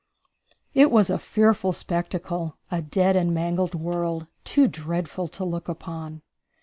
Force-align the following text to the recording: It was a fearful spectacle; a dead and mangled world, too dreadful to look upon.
It 0.73 0.89
was 0.89 1.11
a 1.11 1.19
fearful 1.19 1.71
spectacle; 1.73 2.57
a 2.71 2.81
dead 2.81 3.15
and 3.15 3.35
mangled 3.35 3.75
world, 3.75 4.25
too 4.43 4.67
dreadful 4.67 5.27
to 5.27 5.45
look 5.45 5.69
upon. 5.69 6.23